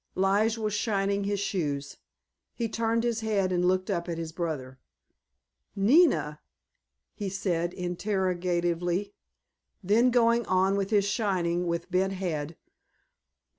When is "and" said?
3.51-3.63